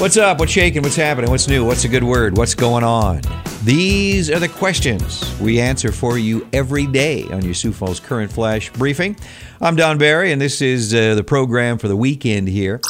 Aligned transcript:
What's 0.00 0.16
up? 0.16 0.38
What's 0.38 0.50
shaking? 0.50 0.80
What's 0.80 0.96
happening? 0.96 1.30
What's 1.30 1.46
new? 1.46 1.62
What's 1.62 1.84
a 1.84 1.88
good 1.88 2.02
word? 2.02 2.38
What's 2.38 2.54
going 2.54 2.84
on? 2.84 3.20
These 3.64 4.30
are 4.30 4.38
the 4.38 4.48
questions 4.48 5.38
we 5.38 5.60
answer 5.60 5.92
for 5.92 6.16
you 6.16 6.48
every 6.54 6.86
day 6.86 7.24
on 7.24 7.44
your 7.44 7.52
Sioux 7.52 7.70
Falls 7.70 8.00
Current 8.00 8.32
Flash 8.32 8.72
Briefing. 8.72 9.14
I'm 9.60 9.76
Don 9.76 9.98
Barry, 9.98 10.32
and 10.32 10.40
this 10.40 10.62
is 10.62 10.94
uh, 10.94 11.16
the 11.16 11.22
program 11.22 11.76
for 11.76 11.86
the 11.86 11.98
weekend 11.98 12.48
here. 12.48 12.80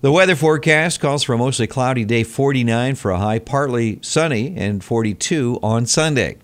The 0.00 0.12
weather 0.12 0.36
forecast 0.36 1.00
calls 1.00 1.24
for 1.24 1.32
a 1.32 1.38
mostly 1.38 1.66
cloudy 1.66 2.04
day, 2.04 2.22
49 2.22 2.94
for 2.94 3.10
a 3.10 3.18
high, 3.18 3.40
partly 3.40 3.98
sunny, 4.00 4.54
and 4.56 4.84
42 4.84 5.58
on 5.60 5.86
Sunday. 5.86 6.36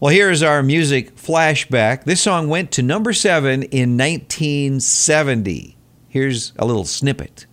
Well, 0.00 0.12
here's 0.12 0.42
our 0.42 0.62
music 0.62 1.16
flashback. 1.16 2.04
This 2.04 2.20
song 2.20 2.50
went 2.50 2.72
to 2.72 2.82
number 2.82 3.14
seven 3.14 3.62
in 3.62 3.96
1970. 3.96 5.78
Here's 6.10 6.52
a 6.58 6.66
little 6.66 6.84
snippet. 6.84 7.46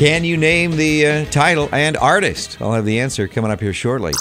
Can 0.00 0.24
you 0.24 0.38
name 0.38 0.78
the 0.78 1.06
uh, 1.06 1.24
title 1.26 1.68
and 1.72 1.94
artist? 1.98 2.56
I'll 2.58 2.72
have 2.72 2.86
the 2.86 3.00
answer 3.00 3.28
coming 3.28 3.50
up 3.50 3.60
here 3.60 3.74
shortly. 3.74 4.14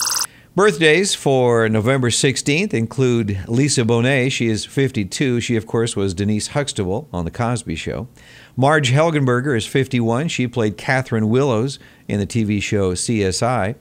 Birthdays 0.53 1.15
for 1.15 1.69
November 1.69 2.09
16th 2.09 2.73
include 2.73 3.39
Lisa 3.47 3.85
Bonet. 3.85 4.29
She 4.29 4.47
is 4.47 4.65
52. 4.65 5.39
She, 5.39 5.55
of 5.55 5.65
course, 5.65 5.95
was 5.95 6.13
Denise 6.13 6.47
Huxtable 6.47 7.07
on 7.13 7.23
The 7.23 7.31
Cosby 7.31 7.75
Show. 7.75 8.09
Marg 8.57 8.83
Helgenberger 8.83 9.55
is 9.55 9.65
51. 9.65 10.27
She 10.27 10.49
played 10.49 10.75
Catherine 10.75 11.29
Willows 11.29 11.79
in 12.09 12.19
the 12.19 12.27
TV 12.27 12.61
show 12.61 12.93
CSI. 12.93 13.75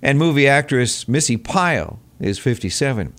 And 0.00 0.20
movie 0.20 0.46
actress 0.46 1.08
Missi 1.08 1.36
Pyle 1.36 1.98
is 2.20 2.38
57. 2.38 3.12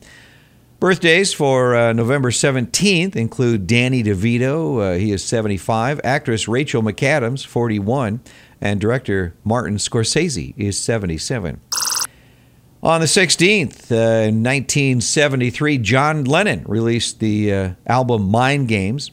Birthdays 0.84 1.32
for 1.32 1.78
uh, 1.78 1.94
November 1.94 2.30
17th 2.30 3.16
include 3.16 3.68
Danny 3.68 4.04
DeVito, 4.04 4.96
uh, 4.96 5.00
he 5.00 5.14
is 5.14 5.24
75, 5.24 6.02
actress 6.04 6.50
Rachel 6.50 6.84
McAdams, 6.84 7.46
41, 7.46 8.20
and 8.60 8.82
director 8.82 9.34
Martin 9.46 9.78
Scorsese 9.78 10.54
is 10.58 10.78
77. 10.78 11.62
On 12.84 13.00
the 13.00 13.08
16th, 13.08 13.94
uh, 13.94 14.28
1973, 14.28 15.78
John 15.78 16.26
Lennon 16.26 16.66
released 16.68 17.22
the 17.22 17.54
uh, 17.54 17.70
album 17.88 18.30
Mind 18.30 18.68
Games. 18.68 19.10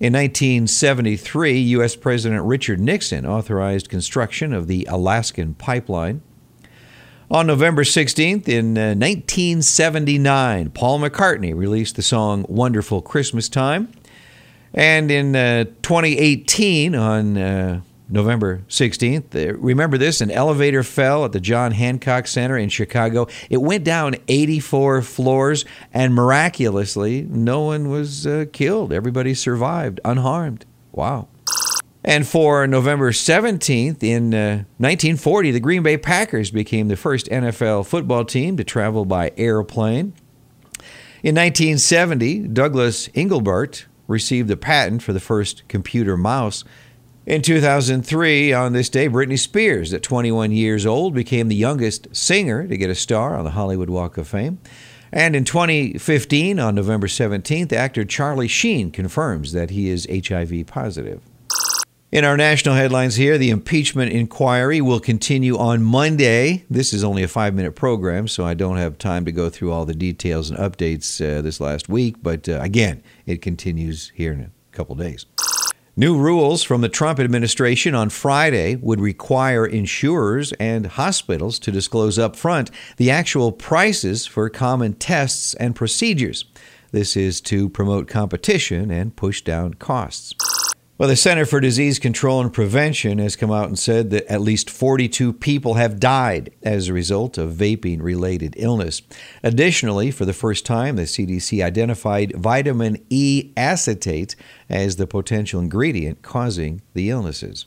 In 0.00 0.14
1973, 0.14 1.58
U.S. 1.58 1.96
President 1.96 2.42
Richard 2.44 2.80
Nixon 2.80 3.26
authorized 3.26 3.90
construction 3.90 4.54
of 4.54 4.68
the 4.68 4.86
Alaskan 4.88 5.52
Pipeline. 5.52 6.22
On 7.30 7.46
November 7.46 7.84
16th, 7.84 8.48
in 8.48 8.76
uh, 8.76 8.92
1979, 8.94 10.70
Paul 10.70 11.00
McCartney 11.00 11.56
released 11.56 11.96
the 11.96 12.02
song 12.02 12.44
Wonderful 12.50 13.00
Christmas 13.00 13.48
Time. 13.48 13.90
And 14.74 15.10
in 15.10 15.34
uh, 15.34 15.64
2018, 15.80 16.94
on 16.94 17.38
uh, 17.38 17.80
November 18.10 18.62
16th, 18.68 19.34
uh, 19.34 19.56
remember 19.56 19.96
this 19.96 20.20
an 20.20 20.30
elevator 20.30 20.82
fell 20.82 21.24
at 21.24 21.32
the 21.32 21.40
John 21.40 21.72
Hancock 21.72 22.26
Center 22.26 22.58
in 22.58 22.68
Chicago. 22.68 23.26
It 23.48 23.62
went 23.62 23.84
down 23.84 24.16
84 24.28 25.00
floors, 25.00 25.64
and 25.94 26.14
miraculously, 26.14 27.22
no 27.22 27.62
one 27.62 27.88
was 27.88 28.26
uh, 28.26 28.44
killed. 28.52 28.92
Everybody 28.92 29.32
survived 29.32 29.98
unharmed. 30.04 30.66
Wow. 30.92 31.28
And 32.04 32.26
for 32.28 32.66
November 32.66 33.12
17th, 33.12 34.02
in 34.02 34.34
uh, 34.34 34.64
1940, 34.76 35.52
the 35.52 35.60
Green 35.60 35.82
Bay 35.82 35.96
Packers 35.96 36.50
became 36.50 36.88
the 36.88 36.96
first 36.96 37.26
NFL 37.28 37.86
football 37.86 38.26
team 38.26 38.58
to 38.58 38.64
travel 38.64 39.06
by 39.06 39.32
airplane. 39.38 40.12
In 41.22 41.34
1970, 41.34 42.48
Douglas 42.48 43.08
Engelbart 43.08 43.86
received 44.06 44.48
the 44.48 44.56
patent 44.58 45.02
for 45.02 45.14
the 45.14 45.20
first 45.20 45.66
computer 45.68 46.18
mouse. 46.18 46.62
In 47.24 47.40
2003, 47.40 48.52
on 48.52 48.74
this 48.74 48.90
day, 48.90 49.08
Britney 49.08 49.38
Spears, 49.38 49.94
at 49.94 50.02
21 50.02 50.52
years 50.52 50.84
old, 50.84 51.14
became 51.14 51.48
the 51.48 51.56
youngest 51.56 52.14
singer 52.14 52.68
to 52.68 52.76
get 52.76 52.90
a 52.90 52.94
star 52.94 53.34
on 53.34 53.44
the 53.44 53.52
Hollywood 53.52 53.88
Walk 53.88 54.18
of 54.18 54.28
Fame. 54.28 54.58
And 55.10 55.34
in 55.34 55.44
2015, 55.44 56.60
on 56.60 56.74
November 56.74 57.06
17th, 57.06 57.72
actor 57.72 58.04
Charlie 58.04 58.46
Sheen 58.46 58.90
confirms 58.90 59.52
that 59.52 59.70
he 59.70 59.88
is 59.88 60.06
HIV 60.12 60.66
positive. 60.66 61.22
In 62.14 62.24
our 62.24 62.36
national 62.36 62.76
headlines 62.76 63.16
here, 63.16 63.38
the 63.38 63.50
impeachment 63.50 64.12
inquiry 64.12 64.80
will 64.80 65.00
continue 65.00 65.58
on 65.58 65.82
Monday. 65.82 66.64
This 66.70 66.92
is 66.92 67.02
only 67.02 67.24
a 67.24 67.28
five 67.28 67.54
minute 67.54 67.72
program, 67.72 68.28
so 68.28 68.44
I 68.44 68.54
don't 68.54 68.76
have 68.76 68.98
time 68.98 69.24
to 69.24 69.32
go 69.32 69.50
through 69.50 69.72
all 69.72 69.84
the 69.84 69.96
details 69.96 70.48
and 70.48 70.56
updates 70.56 71.20
uh, 71.20 71.42
this 71.42 71.58
last 71.58 71.88
week. 71.88 72.14
But 72.22 72.48
uh, 72.48 72.60
again, 72.62 73.02
it 73.26 73.42
continues 73.42 74.12
here 74.14 74.32
in 74.32 74.42
a 74.42 74.50
couple 74.70 74.94
days. 74.94 75.26
New 75.96 76.16
rules 76.16 76.62
from 76.62 76.82
the 76.82 76.88
Trump 76.88 77.18
administration 77.18 77.96
on 77.96 78.10
Friday 78.10 78.76
would 78.76 79.00
require 79.00 79.66
insurers 79.66 80.52
and 80.60 80.86
hospitals 80.86 81.58
to 81.58 81.72
disclose 81.72 82.16
up 82.16 82.36
front 82.36 82.70
the 82.96 83.10
actual 83.10 83.50
prices 83.50 84.24
for 84.24 84.48
common 84.48 84.92
tests 84.94 85.54
and 85.54 85.74
procedures. 85.74 86.44
This 86.92 87.16
is 87.16 87.40
to 87.40 87.68
promote 87.68 88.06
competition 88.06 88.92
and 88.92 89.16
push 89.16 89.42
down 89.42 89.74
costs. 89.74 90.32
Well, 90.96 91.08
the 91.08 91.16
Center 91.16 91.44
for 91.44 91.58
Disease 91.58 91.98
Control 91.98 92.40
and 92.40 92.52
Prevention 92.52 93.18
has 93.18 93.34
come 93.34 93.50
out 93.50 93.66
and 93.66 93.76
said 93.76 94.10
that 94.10 94.30
at 94.30 94.40
least 94.40 94.70
42 94.70 95.32
people 95.32 95.74
have 95.74 95.98
died 95.98 96.52
as 96.62 96.86
a 96.86 96.92
result 96.92 97.36
of 97.36 97.52
vaping 97.54 98.00
related 98.00 98.54
illness. 98.56 99.02
Additionally, 99.42 100.12
for 100.12 100.24
the 100.24 100.32
first 100.32 100.64
time, 100.64 100.94
the 100.94 101.02
CDC 101.02 101.64
identified 101.64 102.36
vitamin 102.36 103.04
E 103.10 103.50
acetate 103.56 104.36
as 104.68 104.94
the 104.94 105.08
potential 105.08 105.60
ingredient 105.60 106.22
causing 106.22 106.80
the 106.92 107.10
illnesses. 107.10 107.66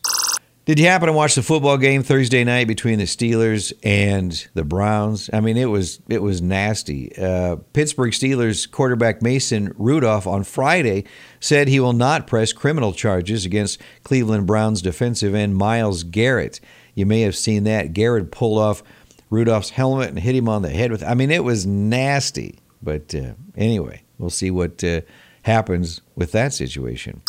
Did 0.68 0.80
you 0.80 0.88
happen 0.88 1.08
to 1.08 1.14
watch 1.14 1.36
the 1.36 1.44
football 1.44 1.78
game 1.78 2.04
Thursday 2.04 2.44
night 2.44 2.68
between 2.68 3.00
the 3.00 3.06
Steelers 3.06 3.72
and 3.84 4.46
the 4.54 4.66
Browns? 4.66 5.30
I 5.32 5.40
mean, 5.40 5.56
it 5.56 5.68
was 5.68 6.02
it 6.10 6.22
was 6.22 6.42
nasty. 6.42 7.18
Uh, 7.18 7.56
Pittsburgh 7.72 8.12
Steelers 8.12 8.70
quarterback 8.70 9.22
Mason 9.22 9.74
Rudolph 9.78 10.28
on 10.28 10.44
Friday 10.44 11.06
said 11.40 11.70
he 11.70 11.80
will 11.80 11.94
not 11.94 12.28
press 12.28 12.52
criminal 12.52 12.92
charges 12.92 13.46
against 13.46 13.82
Cleveland 14.04 14.46
Browns 14.46 14.82
defensive 14.82 15.34
end 15.34 15.56
Myles 15.56 16.04
Garrett. 16.04 16.60
You 16.96 17.06
may 17.06 17.22
have 17.22 17.38
seen 17.38 17.64
that 17.64 17.94
Garrett 17.94 18.30
pulled 18.30 18.60
off 18.60 18.84
Rudolph's 19.30 19.70
helmet 19.70 20.10
and 20.10 20.20
hit 20.20 20.36
him 20.36 20.50
on 20.50 20.64
the 20.64 20.70
head 20.70 20.92
with. 20.92 21.02
I 21.02 21.14
mean, 21.14 21.32
it 21.32 21.46
was 21.46 21.66
nasty. 21.66 22.60
But 22.84 23.16
uh, 23.16 23.36
anyway, 23.56 24.04
we'll 24.18 24.30
see 24.32 24.52
what 24.52 24.84
uh, 24.84 25.00
happens 25.44 26.02
with 26.18 26.34
that 26.34 26.52
situation. 26.52 27.22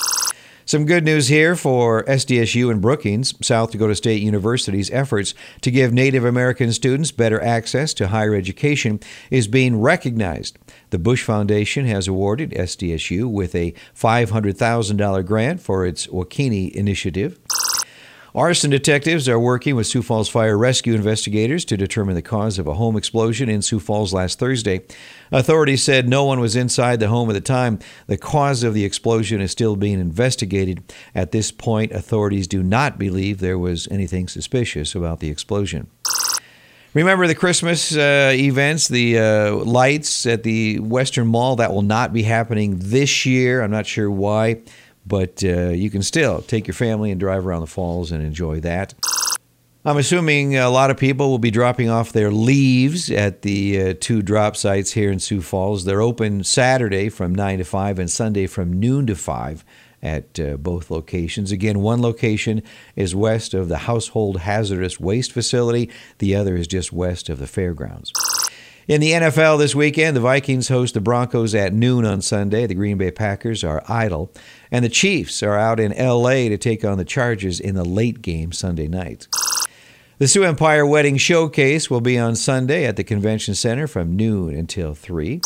Some 0.69 0.85
good 0.85 1.03
news 1.03 1.29
here 1.29 1.57
for 1.57 2.05
SDSU 2.05 2.71
and 2.71 2.83
Brookings, 2.83 3.33
South 3.41 3.71
Dakota 3.71 3.95
State 3.95 4.21
University's 4.21 4.91
efforts 4.91 5.33
to 5.63 5.71
give 5.71 5.95
Native 5.95 6.27
American 6.27 6.75
students 6.75 7.11
better 7.11 7.43
access 7.43 7.95
to 7.95 8.09
higher 8.09 8.35
education 8.35 9.01
is 9.31 9.49
being 9.49 9.81
recognized. 9.81 10.59
The 10.91 10.99
Bush 10.99 11.25
Foundation 11.25 11.87
has 11.87 12.07
awarded 12.07 12.51
SDSU 12.51 13.31
with 13.31 13.55
a 13.55 13.73
$500,000 13.97 15.25
grant 15.25 15.63
for 15.63 15.87
its 15.87 16.07
Wokini 16.09 16.71
initiative. 16.73 17.39
Arson 18.39 18.71
detectives 18.71 19.29
are 19.29 19.41
working 19.41 19.75
with 19.75 19.89
Sioux 19.89 20.01
Falls 20.01 20.29
Fire 20.29 20.57
Rescue 20.57 20.95
investigators 20.95 21.65
to 21.65 21.77
determine 21.77 22.15
the 22.15 22.23
cause 22.23 22.57
of 22.61 22.69
a 22.69 22.75
home 22.75 22.97
explosion 22.97 23.49
in 23.49 23.63
Sioux 23.63 23.81
Falls 23.81 24.15
last 24.15 24.39
Thursday. 24.39 24.83
Authorities 25.33 25.83
said 25.83 26.09
no 26.09 26.25
one 26.25 26.39
was 26.39 26.55
inside 26.55 27.01
the 27.01 27.09
home 27.09 27.29
at 27.31 27.33
the 27.33 27.41
time. 27.41 27.81
The 28.07 28.17
cause 28.17 28.63
of 28.63 28.75
the 28.75 28.85
explosion 28.85 29.41
is 29.41 29.51
still 29.51 29.75
being 29.75 29.99
investigated. 29.99 30.85
At 31.17 31.33
this 31.33 31.51
point, 31.51 31.91
authorities 31.91 32.47
do 32.47 32.63
not 32.63 32.97
believe 32.97 33.41
there 33.41 33.59
was 33.59 33.89
anything 33.91 34.29
suspicious 34.29 34.95
about 34.95 35.19
the 35.19 35.31
explosion. 35.31 35.89
Remember 36.95 37.27
the 37.27 37.35
Christmas 37.35 37.97
uh, 37.97 38.33
events, 38.35 38.87
the 38.87 39.19
uh, 39.19 39.55
lights 39.57 40.27
at 40.27 40.45
the 40.45 40.79
Western 40.79 41.27
Mall? 41.27 41.57
That 41.57 41.73
will 41.73 41.83
not 41.83 42.13
be 42.13 42.23
happening 42.23 42.79
this 42.79 43.27
year. 43.27 43.63
I'm 43.63 43.71
not 43.73 43.87
sure 43.87 44.09
why 44.11 44.63
but 45.09 45.43
uh, 45.43 45.71
you 45.71 45.91
can 45.91 46.03
still 46.03 46.43
take 46.43 46.67
your 46.67 46.75
family 46.75 47.11
and 47.11 47.19
drive 47.19 47.47
around 47.47 47.63
the 47.63 47.67
falls 47.67 48.13
and 48.13 48.23
enjoy 48.23 48.61
that. 48.61 48.95
I'm 49.85 49.97
assuming 49.97 50.57
a 50.57 50.69
lot 50.69 50.91
of 50.91 50.99
people 50.99 51.31
will 51.31 51.39
be 51.39 51.51
dropping 51.51 51.89
off 51.89 52.13
their 52.13 52.31
leaves 52.31 53.11
at 53.11 53.43
the 53.43 53.81
uh, 53.81 53.95
two 53.99 54.23
drop 54.23 54.57
sites 54.57 54.93
here 54.93 55.11
in 55.11 55.19
Sioux 55.19 55.41
Falls. 55.41 55.85
They're 55.85 56.03
open 56.03 56.45
Saturday 56.45 57.09
from 57.09 57.35
9 57.35 57.59
to 57.59 57.65
5 57.65 57.99
and 57.99 58.11
Sunday 58.11 58.47
from 58.47 58.79
noon 58.79 59.07
to 59.07 59.15
5 59.15 59.65
at 60.03 60.39
uh, 60.39 60.57
both 60.57 60.91
locations. 60.91 61.53
Again, 61.53 61.81
one 61.81 62.03
location 62.03 62.63
is 62.97 63.15
west 63.15 63.55
of 63.55 63.69
the 63.69 63.79
Household 63.79 64.41
Hazardous 64.41 65.01
Waste 65.01 65.33
Facility, 65.33 65.91
the 66.19 66.35
other 66.35 66.57
is 66.57 66.67
just 66.67 66.93
west 66.93 67.29
of 67.29 67.39
the 67.39 67.47
fairgrounds. 67.47 68.13
In 68.89 69.03
the 69.03 69.13
NFL 69.13 69.59
this 69.59 69.75
weekend, 69.75 70.17
the 70.17 70.21
Vikings 70.21 70.69
host 70.69 70.95
the 70.95 71.01
Broncos 71.03 71.55
at 71.55 71.75
noon 71.75 72.07
on 72.07 72.23
Sunday. 72.23 72.67
The 72.67 72.75
Green 72.75 72.97
Bay 72.97 73.11
Packers 73.11 73.63
are 73.63 73.83
idle. 73.87 74.33
And 74.71 74.83
the 74.83 74.89
Chiefs 74.89 75.43
are 75.43 75.59
out 75.59 75.79
in 75.79 75.93
L.A. 75.93 76.49
to 76.49 76.57
take 76.57 76.87
on 76.87 76.97
the 76.97 77.05
Chargers 77.05 77.61
in 77.61 77.75
the 77.75 77.85
late 77.85 78.23
game 78.23 78.51
Sunday 78.51 78.89
night. 78.89 79.29
The 80.17 80.27
Sioux 80.27 80.43
Empire 80.43 80.87
Wedding 80.87 81.19
Showcase 81.19 81.91
will 81.91 82.01
be 82.01 82.19
on 82.19 82.35
Sunday 82.35 82.87
at 82.87 82.97
the 82.97 83.05
Convention 83.05 83.55
Center 83.55 83.87
from 83.87 84.17
noon 84.17 84.55
until 84.55 84.95
3. 84.95 85.43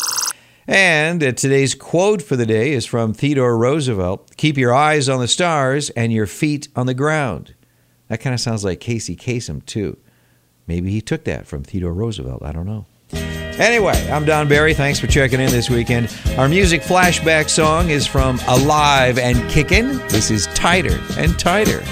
And 0.65 1.21
uh, 1.21 1.33
today's 1.33 1.75
quote 1.75 2.21
for 2.21 2.37
the 2.37 2.45
day 2.45 2.71
is 2.71 2.85
from 2.85 3.13
Theodore 3.13 3.57
Roosevelt 3.57 4.37
Keep 4.37 4.57
your 4.57 4.73
eyes 4.73 5.09
on 5.09 5.19
the 5.19 5.27
stars 5.27 5.89
and 5.89 6.13
your 6.13 6.27
feet 6.27 6.69
on 6.77 6.85
the 6.85 6.93
ground. 6.93 7.55
That 8.07 8.21
kind 8.21 8.33
of 8.33 8.39
sounds 8.39 8.63
like 8.63 8.79
Casey 8.79 9.17
Kasem, 9.17 9.65
too. 9.65 9.97
Maybe 10.65 10.91
he 10.91 11.01
took 11.01 11.25
that 11.25 11.45
from 11.45 11.63
Theodore 11.63 11.93
Roosevelt. 11.93 12.41
I 12.41 12.53
don't 12.53 12.65
know. 12.65 12.85
Anyway, 13.13 14.09
I'm 14.11 14.25
Don 14.25 14.47
Barry. 14.47 14.73
Thanks 14.73 14.99
for 14.99 15.07
checking 15.07 15.39
in 15.39 15.51
this 15.51 15.69
weekend. 15.69 16.15
Our 16.37 16.49
music 16.49 16.81
flashback 16.81 17.49
song 17.49 17.89
is 17.89 18.07
from 18.07 18.39
Alive 18.47 19.17
and 19.19 19.37
Kickin'. 19.49 19.97
This 20.09 20.31
is 20.31 20.47
Tighter 20.47 20.99
and 21.17 21.37
Tighter. 21.37 21.83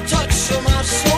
touch 0.00 0.50
of 0.50 0.64
my 0.64 0.82
soul. 0.82 1.11